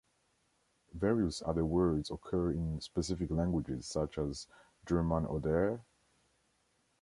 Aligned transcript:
Various 0.95 1.43
other 1.45 1.63
words 1.63 2.09
occur 2.09 2.53
in 2.53 2.81
specific 2.81 3.29
languages, 3.29 3.85
such 3.85 4.17
as 4.17 4.47
German 4.87 5.27
oder? 5.27 5.81